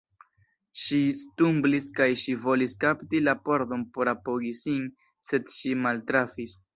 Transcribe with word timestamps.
Ŝi 0.83 0.99
stumblis, 1.17 1.89
kaj 1.99 2.07
ŝi 2.21 2.33
volis 2.45 2.73
kapti 2.83 3.21
la 3.25 3.35
pordon 3.49 3.83
por 3.99 4.11
apogi 4.15 4.55
sin, 4.61 4.89
sed 5.31 5.53
ŝi 5.59 5.75
maltrafis. 5.83 6.57